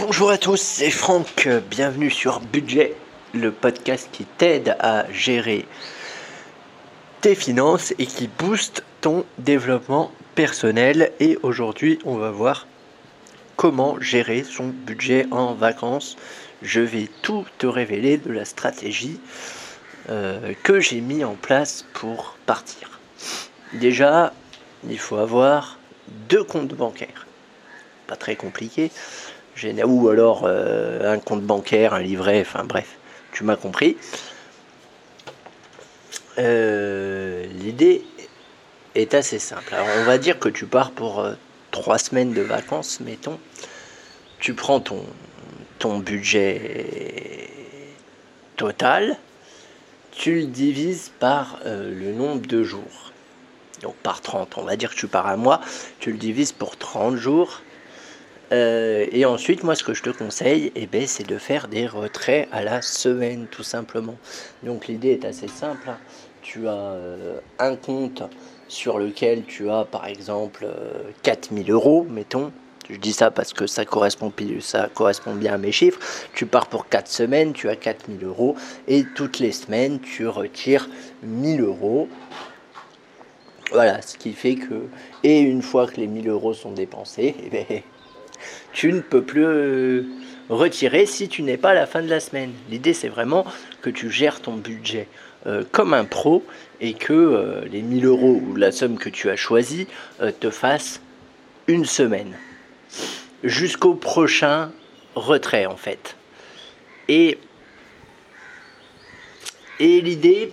[0.00, 2.94] Bonjour à tous, c'est Franck, bienvenue sur Budget,
[3.34, 5.66] le podcast qui t'aide à gérer
[7.20, 11.10] tes finances et qui booste ton développement personnel.
[11.18, 12.68] Et aujourd'hui, on va voir
[13.56, 16.16] comment gérer son budget en vacances.
[16.62, 19.18] Je vais tout te révéler de la stratégie
[20.10, 23.00] euh, que j'ai mis en place pour partir.
[23.72, 24.32] Déjà,
[24.88, 25.80] il faut avoir
[26.28, 27.26] deux comptes bancaires.
[28.06, 28.92] Pas très compliqué
[29.84, 32.96] ou alors euh, un compte bancaire, un livret, enfin bref,
[33.32, 33.96] tu m'as compris.
[36.38, 38.04] Euh, l'idée
[38.94, 39.74] est assez simple.
[39.74, 41.34] Alors on va dire que tu pars pour euh,
[41.70, 43.38] trois semaines de vacances, mettons.
[44.38, 45.04] Tu prends ton,
[45.78, 47.50] ton budget
[48.56, 49.16] total,
[50.12, 53.12] tu le divises par le nombre de jours.
[53.82, 55.60] Donc par 30, on va dire que tu pars un mois,
[55.98, 57.62] tu le divises pour 30 jours
[58.52, 61.86] euh, et ensuite, moi, ce que je te conseille, eh ben, c'est de faire des
[61.86, 64.16] retraits à la semaine, tout simplement.
[64.62, 65.90] Donc, l'idée est assez simple.
[65.90, 65.98] Hein.
[66.40, 68.22] Tu as euh, un compte
[68.68, 70.66] sur lequel tu as, par exemple,
[71.22, 72.52] 4000 euh, euros, mettons.
[72.88, 76.00] Je dis ça parce que ça correspond, ça correspond bien à mes chiffres.
[76.32, 78.56] Tu pars pour 4 semaines, tu as 4000 euros.
[78.86, 80.88] Et toutes les semaines, tu retires
[81.22, 82.08] 1000 euros.
[83.72, 84.86] Voilà, ce qui fait que...
[85.22, 87.82] Et une fois que les 1000 euros sont dépensés, eh ben,
[88.72, 90.02] tu ne peux plus euh,
[90.48, 92.52] retirer si tu n'es pas à la fin de la semaine.
[92.70, 93.44] L'idée, c'est vraiment
[93.82, 95.08] que tu gères ton budget
[95.46, 96.44] euh, comme un pro
[96.80, 99.86] et que euh, les 1000 euros ou la somme que tu as choisie
[100.40, 101.00] te fasse
[101.66, 102.34] une semaine.
[103.44, 104.72] Jusqu'au prochain
[105.14, 106.16] retrait, en fait.
[107.08, 107.38] Et,
[109.78, 110.52] et l'idée,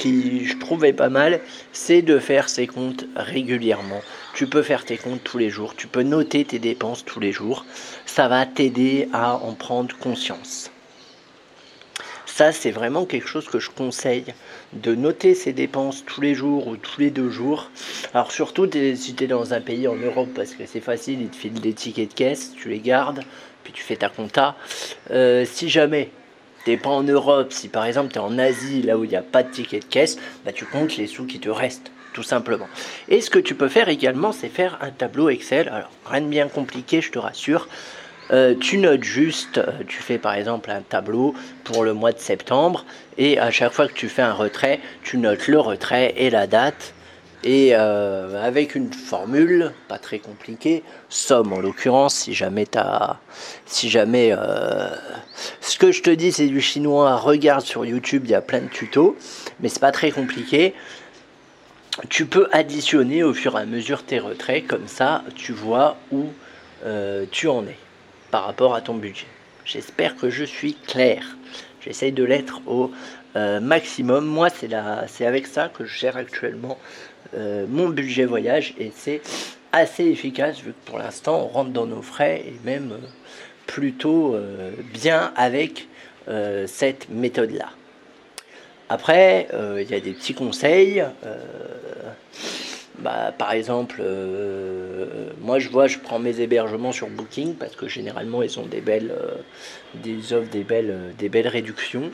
[0.00, 1.40] qui je trouvais pas mal,
[1.72, 4.00] c'est de faire ses comptes régulièrement.
[4.34, 7.32] Tu peux faire tes comptes tous les jours, tu peux noter tes dépenses tous les
[7.32, 7.66] jours.
[8.06, 10.70] Ça va t'aider à en prendre conscience.
[12.24, 14.24] Ça, c'est vraiment quelque chose que je conseille,
[14.72, 17.70] de noter ses dépenses tous les jours ou tous les deux jours.
[18.14, 21.28] Alors surtout si tu es dans un pays en Europe, parce que c'est facile, ils
[21.28, 23.20] te filent des tickets de caisse, tu les gardes,
[23.62, 24.56] puis tu fais ta compta.
[25.10, 26.10] Euh, si jamais
[26.64, 29.16] t'es pas en Europe, si par exemple tu es en Asie, là où il n'y
[29.16, 32.22] a pas de ticket de caisse, bah, tu comptes les sous qui te restent, tout
[32.22, 32.68] simplement.
[33.08, 35.68] Et ce que tu peux faire également, c'est faire un tableau Excel.
[35.68, 37.68] Alors, rien de bien compliqué, je te rassure.
[38.30, 41.34] Euh, tu notes juste, euh, tu fais par exemple un tableau
[41.64, 42.84] pour le mois de septembre
[43.18, 46.46] et à chaque fois que tu fais un retrait, tu notes le retrait et la
[46.46, 46.94] date
[47.42, 53.18] et euh, avec une formule pas très compliquée, somme en l'occurrence, si jamais as,
[53.66, 54.90] si jamais euh,
[55.60, 58.60] ce que je te dis c'est du chinois, regarde sur YouTube, il y a plein
[58.60, 59.16] de tutos,
[59.60, 60.74] mais c'est pas très compliqué.
[62.08, 66.26] Tu peux additionner au fur et à mesure tes retraits, comme ça tu vois où
[66.84, 67.76] euh, tu en es
[68.30, 69.26] par rapport à ton budget.
[69.64, 71.36] J'espère que je suis clair.
[71.80, 72.90] J'essaye de l'être au
[73.34, 74.26] maximum.
[74.26, 76.78] Moi, c'est avec ça que je gère actuellement
[77.36, 79.20] euh, mon budget voyage et c'est
[79.72, 83.06] assez efficace vu que pour l'instant on rentre dans nos frais et même euh,
[83.66, 85.86] plutôt euh, bien avec
[86.66, 87.70] cette méthode là.
[88.88, 91.04] Après, il y a des petits conseils.
[93.00, 94.00] Bah, par exemple,
[95.40, 98.80] moi je vois, je prends mes hébergements sur Booking parce que généralement ils ont des
[98.80, 99.12] belles,
[99.94, 102.12] des offres, des belles, des belles réductions.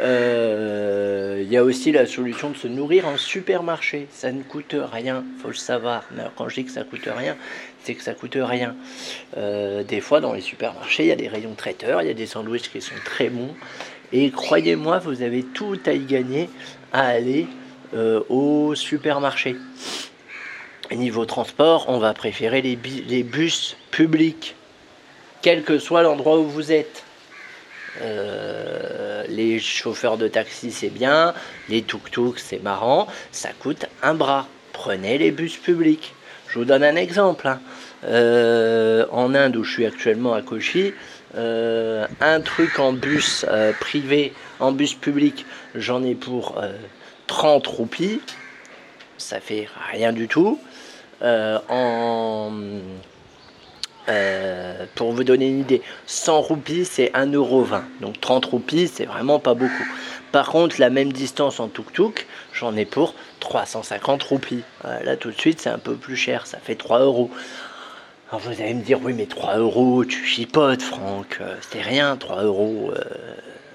[0.00, 4.08] Euh, il y a aussi la solution de se nourrir en supermarché.
[4.10, 6.04] Ça ne coûte rien, faut le savoir.
[6.16, 7.36] Mais quand je dis que ça coûte rien,
[7.82, 8.74] c'est que ça coûte rien.
[9.36, 12.14] Euh, des fois, dans les supermarchés, il y a des rayons traiteurs, il y a
[12.14, 13.54] des sandwichs qui sont très bons.
[14.12, 16.48] Et croyez-moi, vous avez tout à y gagner
[16.92, 17.46] à aller
[17.94, 19.56] euh, au supermarché.
[20.90, 22.78] Niveau transport, on va préférer les,
[23.08, 24.54] les bus publics,
[25.42, 27.04] quel que soit l'endroit où vous êtes.
[28.02, 29.03] Euh,
[29.34, 31.34] les chauffeurs de taxi, c'est bien.
[31.68, 33.06] Les tuk-tuk, c'est marrant.
[33.32, 34.46] Ça coûte un bras.
[34.72, 36.14] Prenez les bus publics.
[36.48, 37.48] Je vous donne un exemple.
[37.48, 37.60] Hein.
[38.04, 40.92] Euh, en Inde, où je suis actuellement à Kochi,
[41.36, 43.44] euh, un truc en bus
[43.80, 46.60] privé, en bus public, j'en ai pour
[47.26, 48.20] 30 roupies.
[49.18, 50.60] Ça fait rien du tout.
[54.08, 57.80] Euh, pour vous donner une idée, 100 roupies c'est 1,20€.
[58.00, 59.86] Donc 30 roupies c'est vraiment pas beaucoup.
[60.32, 64.62] Par contre, la même distance en tuk-tuk, j'en ai pour 350 roupies.
[64.84, 67.30] Euh, là tout de suite c'est un peu plus cher, ça fait 3 euros.
[68.28, 72.16] Alors vous allez me dire, oui mais 3 euros, tu chipotes Franck, euh, c'est rien
[72.16, 72.92] 3 euros.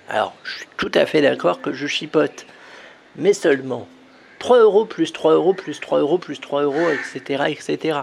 [0.10, 2.46] Alors je suis tout à fait d'accord que je chipote.
[3.16, 3.88] Mais seulement
[4.40, 7.44] 3 euros plus 3 euros plus 3 euros plus 3 euros, etc.
[7.48, 8.00] etc.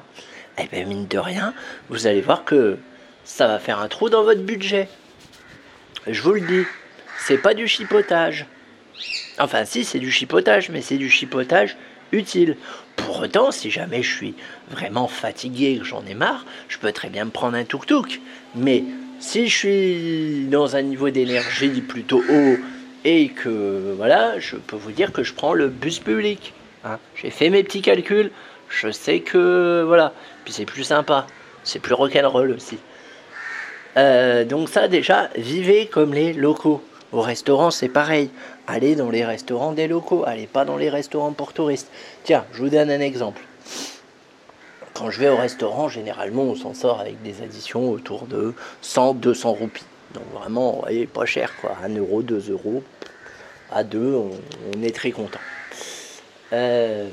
[0.59, 1.53] Et eh bien, mine de rien,
[1.91, 2.79] vous allez voir que
[3.25, 4.89] ça va faire un trou dans votre budget.
[6.07, 6.65] Je vous le dis,
[7.19, 8.47] c'est pas du chipotage.
[9.39, 11.77] Enfin, si, c'est du chipotage, mais c'est du chipotage
[12.13, 12.57] utile.
[12.97, 14.35] Pour autant, si jamais je suis
[14.71, 18.21] vraiment fatigué, que j'en ai marre, je peux très bien me prendre un tuk-tuk.
[18.55, 18.85] Mais
[19.21, 22.57] si je suis dans un niveau d'énergie plutôt haut
[23.05, 26.55] et que voilà, je peux vous dire que je prends le bus public.
[26.85, 26.99] Hein.
[27.15, 28.31] J'ai fait mes petits calculs,
[28.69, 30.13] je sais que voilà,
[30.45, 31.27] puis c'est plus sympa,
[31.65, 32.79] c'est plus rock'n'roll aussi.
[33.97, 36.83] Euh, donc ça déjà, vivez comme les locaux.
[37.13, 38.31] Au restaurant, c'est pareil.
[38.67, 41.91] Allez dans les restaurants des locaux, allez pas dans les restaurants pour touristes.
[42.25, 43.41] Tiens, je vous donne un exemple.
[44.93, 49.49] Quand je vais au restaurant, généralement, on s'en sort avec des additions autour de 100-200
[49.49, 49.85] roupies.
[50.15, 51.77] Donc vraiment, vous voyez, pas cher, quoi.
[51.85, 52.83] 1 euro, 2 euros.
[53.71, 55.39] À 2, on, est très content.
[56.53, 57.09] Euh,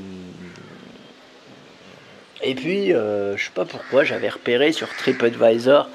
[2.43, 5.89] et puis, euh, je sais pas pourquoi, j'avais repéré sur TripAdvisor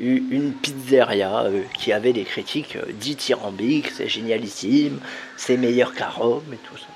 [0.00, 5.00] une pizzeria euh, qui avait des critiques euh, dithyrambiques, c'est génialissime,
[5.36, 6.86] c'est meilleur qu'à Rome et tout ça.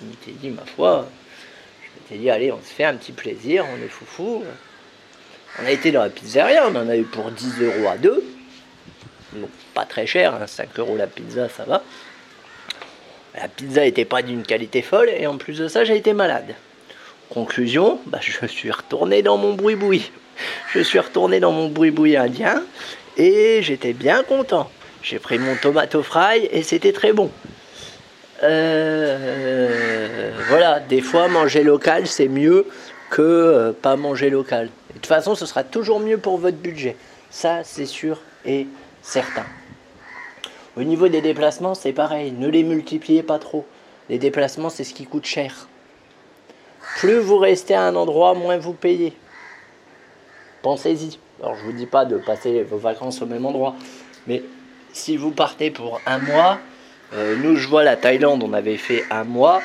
[0.00, 1.08] Je m'étais dit, ma foi,
[1.82, 4.44] je m'étais dit, allez, on se fait un petit plaisir, on est foufou.
[5.62, 8.22] On a été dans la pizzeria, on en a eu pour 10 euros à deux.
[9.32, 11.82] Donc pas très cher, 5 hein, euros la pizza, ça va.
[13.34, 16.54] La pizza n'était pas d'une qualité folle et en plus de ça, j'ai été malade.
[17.30, 20.10] Conclusion, bah, je suis retourné dans mon bruit-bouille
[20.72, 22.62] je suis retourné dans mon boui-boui indien
[23.16, 24.70] et j'étais bien content.
[25.02, 27.30] J'ai pris mon tomato fry et c'était très bon.
[28.42, 32.66] Euh, voilà, des fois manger local c'est mieux
[33.08, 34.68] que euh, pas manger local.
[34.88, 36.96] de toute façon, ce sera toujours mieux pour votre budget.
[37.30, 38.66] Ça, c'est sûr et
[39.00, 39.46] certain.
[40.76, 42.32] Au niveau des déplacements, c'est pareil.
[42.32, 43.64] Ne les multipliez pas trop.
[44.10, 45.68] Les déplacements, c'est ce qui coûte cher.
[46.98, 49.14] Plus vous restez à un endroit, moins vous payez
[50.66, 51.20] pensez-y.
[51.40, 53.76] Alors je vous dis pas de passer vos vacances au même endroit,
[54.26, 54.42] mais
[54.92, 56.58] si vous partez pour un mois,
[57.14, 59.62] euh, nous je vois la Thaïlande, on avait fait un mois,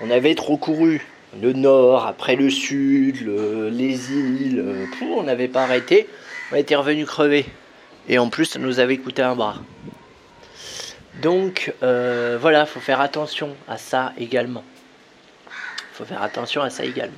[0.00, 1.06] on avait trop couru.
[1.42, 3.26] Le nord, après le sud,
[3.70, 6.08] les îles, euh, on n'avait pas arrêté,
[6.52, 7.44] on était revenu crever.
[8.08, 9.56] Et en plus, ça nous avait coûté un bras.
[11.20, 14.64] Donc euh, voilà, faut faire attention à ça également.
[15.94, 17.14] Faut faire attention à ça également.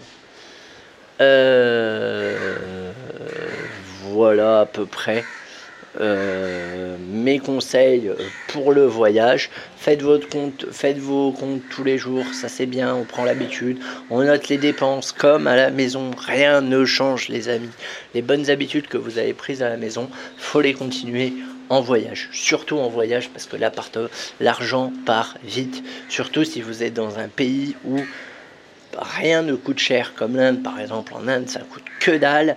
[1.21, 2.93] Euh,
[4.03, 5.25] voilà à peu près
[5.99, 8.11] euh, mes conseils
[8.49, 9.49] pour le voyage.
[9.79, 13.79] Faites votre compte, faites vos comptes tous les jours, ça c'est bien, on prend l'habitude.
[14.11, 17.71] On note les dépenses comme à la maison, rien ne change les amis.
[18.13, 21.33] Les bonnes habitudes que vous avez prises à la maison, faut les continuer
[21.71, 23.57] en voyage, surtout en voyage parce que
[24.39, 28.01] l'argent part vite, surtout si vous êtes dans un pays où
[28.99, 31.15] rien ne coûte cher, comme l'Inde par exemple.
[31.15, 32.57] En Inde, ça coûte que dalle.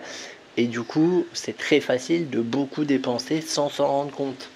[0.58, 4.50] Et du coup, c'est très facile de beaucoup dépenser sans s'en rendre compte.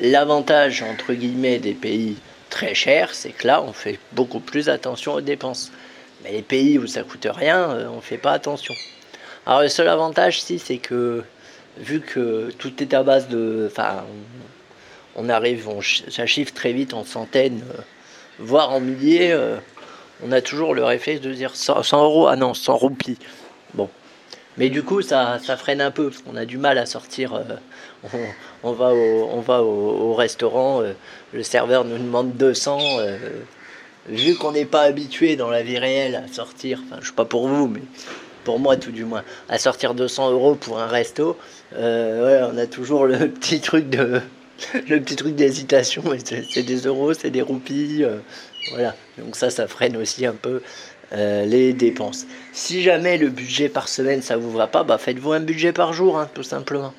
[0.00, 2.16] L'avantage, entre guillemets, des pays
[2.50, 5.72] très chers, c'est que là, on fait beaucoup plus attention aux dépenses.
[6.22, 8.74] Mais les pays où ça coûte rien, euh, on ne fait pas attention.
[9.46, 11.22] Alors le seul avantage, si, c'est que
[11.76, 13.68] vu que tout est à base de...
[13.70, 14.04] Enfin,
[15.16, 17.82] on arrive, on, ça chiffre très vite en centaines, euh,
[18.38, 19.32] voire en milliers.
[19.32, 19.58] Euh,
[20.22, 23.18] on a toujours le réflexe de dire 100, euros, ah non, 100 roupies.
[23.74, 23.88] Bon.
[24.56, 27.34] Mais du coup, ça, ça freine un peu, parce qu'on a du mal à sortir.
[27.34, 28.16] Euh,
[28.62, 30.92] on, va au, restaurant, euh,
[31.32, 32.78] le serveur nous demande 200.
[33.00, 33.18] Euh,
[34.08, 37.24] vu qu'on n'est pas habitué dans la vie réelle à sortir, enfin, je sais pas
[37.24, 37.82] pour vous, mais
[38.44, 41.38] pour moi tout du moins, à sortir 200 euros pour un resto,
[41.74, 44.20] on a toujours le petit truc de
[44.88, 48.04] le petit truc d'hésitation, c'est des euros, c'est des roupies,
[48.70, 50.62] voilà, donc ça, ça freine aussi un peu
[51.12, 52.26] euh, les dépenses.
[52.52, 55.92] Si jamais le budget par semaine ça vous va pas, bah faites-vous un budget par
[55.92, 56.94] jour, hein, tout simplement.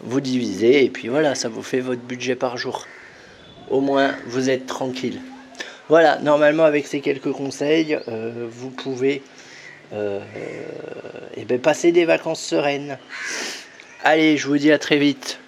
[0.00, 2.86] Vous divisez et puis voilà, ça vous fait votre budget par jour.
[3.70, 5.20] Au moins, vous êtes tranquille.
[5.88, 9.22] Voilà, normalement avec ces quelques conseils, euh, vous pouvez
[9.92, 10.20] euh,
[11.36, 12.98] eh ben, passer des vacances sereines.
[14.04, 15.38] Allez, je vous dis à très vite.